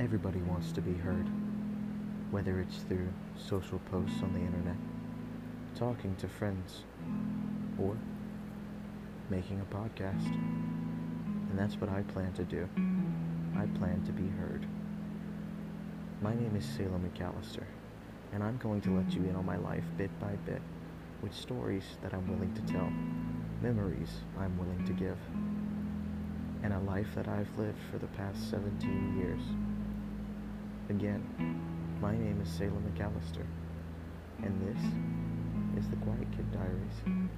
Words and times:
Everybody 0.00 0.40
wants 0.40 0.72
to 0.72 0.80
be 0.80 0.94
heard, 0.94 1.26
whether 2.30 2.58
it's 2.58 2.78
through 2.88 3.12
social 3.36 3.78
posts 3.90 4.22
on 4.22 4.32
the 4.32 4.40
internet, 4.40 4.78
talking 5.74 6.16
to 6.16 6.26
friends, 6.26 6.84
or 7.78 7.94
making 9.28 9.60
a 9.60 9.64
podcast. 9.74 10.26
And 11.50 11.52
that's 11.54 11.74
what 11.76 11.90
I 11.90 12.00
plan 12.00 12.32
to 12.32 12.44
do. 12.44 12.66
I 13.54 13.66
plan 13.78 14.02
to 14.06 14.12
be 14.12 14.26
heard. 14.26 14.64
My 16.22 16.32
name 16.34 16.56
is 16.56 16.64
Salem 16.64 17.12
McAllister, 17.14 17.64
and 18.32 18.42
I'm 18.42 18.56
going 18.56 18.80
to 18.80 18.96
let 18.96 19.12
you 19.12 19.24
in 19.24 19.36
on 19.36 19.44
my 19.44 19.58
life 19.58 19.84
bit 19.98 20.18
by 20.18 20.32
bit 20.46 20.62
with 21.22 21.34
stories 21.34 21.84
that 22.02 22.14
I'm 22.14 22.26
willing 22.26 22.54
to 22.54 22.62
tell, 22.72 22.90
memories 23.60 24.22
I'm 24.38 24.56
willing 24.56 24.82
to 24.86 24.94
give, 24.94 25.18
and 26.62 26.72
a 26.72 26.78
life 26.80 27.08
that 27.14 27.28
I've 27.28 27.48
lived 27.58 27.78
for 27.90 27.98
the 27.98 28.06
past 28.08 28.50
17 28.50 29.18
years. 29.18 29.40
Again, 30.88 31.24
my 32.00 32.12
name 32.12 32.40
is 32.42 32.48
Salem 32.48 32.84
McAllister, 32.94 33.46
and 34.42 34.60
this 34.66 35.82
is 35.82 35.88
the 35.90 35.96
Quiet 35.96 36.30
Kid 36.32 36.50
Diaries. 36.52 37.28